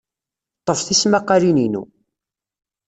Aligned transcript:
Ḍḍef 0.61 0.81
tismaqqalin-inu. 0.83 1.83